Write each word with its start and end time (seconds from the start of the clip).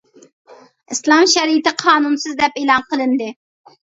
ئىسلام 0.95 1.27
شەرىئىتى 1.33 1.73
قانۇنسىز 1.83 2.39
دەپ 2.41 2.57
ئېلان 2.63 2.87
قىلىندى. 2.95 3.31